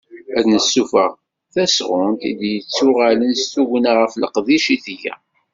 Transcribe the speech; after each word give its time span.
Ad 0.37 0.45
d-tessufeɣ 0.51 1.11
tasɣunt 1.53 2.21
i 2.29 2.31
yettuɣalen 2.53 3.31
d 3.37 3.39
tugna 3.53 3.91
ɣef 3.99 4.13
leqdic 4.21 4.65
i 4.75 4.77
tga. 4.85 5.15